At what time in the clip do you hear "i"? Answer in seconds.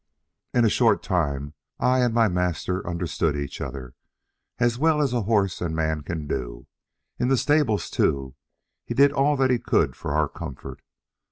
1.79-1.99